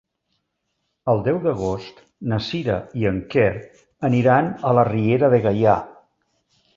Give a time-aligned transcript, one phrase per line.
[1.11, 1.99] El deu d'agost
[2.31, 3.51] na Sira i en Quer
[4.09, 5.77] aniran a la Riera de Gaià.